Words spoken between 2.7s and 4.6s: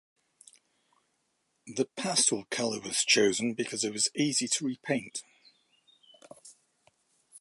was chosen because it was easy